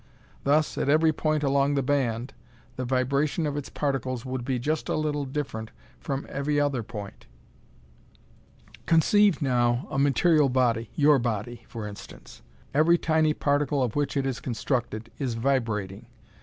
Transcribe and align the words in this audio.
Thus, 0.45 0.79
at 0.79 0.89
every 0.89 1.13
point 1.13 1.43
along 1.43 1.75
the 1.75 1.83
band, 1.83 2.33
the 2.75 2.85
vibration 2.85 3.45
of 3.45 3.55
its 3.55 3.69
particles 3.69 4.25
would 4.25 4.43
be 4.43 4.57
just 4.57 4.89
a 4.89 4.95
little 4.95 5.25
different 5.25 5.69
from 5.99 6.25
every 6.27 6.59
other 6.59 6.81
point. 6.81 7.27
Conceive, 8.87 9.43
now, 9.43 9.85
a 9.91 9.99
material 9.99 10.49
body 10.49 10.89
your 10.95 11.19
body, 11.19 11.65
for 11.67 11.87
instance. 11.87 12.41
Every 12.73 12.97
tiny 12.97 13.35
particle 13.35 13.83
of 13.83 13.95
which 13.95 14.17
it 14.17 14.25
is 14.25 14.39
constructed, 14.39 15.11
is 15.19 15.35
vibrating. 15.35 16.07